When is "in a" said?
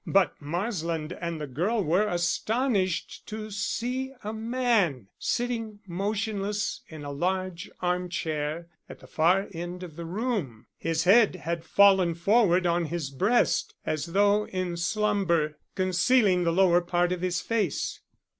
6.87-7.11